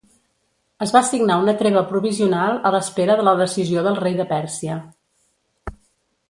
Es 0.85 0.93
va 0.95 1.01
signar 1.09 1.35
una 1.41 1.53
treva 1.59 1.83
provisional 1.91 2.57
a 2.69 2.71
l'espera 2.77 3.19
de 3.21 3.27
la 3.29 3.35
decisió 3.43 3.85
del 3.89 4.01
rei 4.01 4.17
de 4.23 4.27
Pèrsia. 4.33 4.81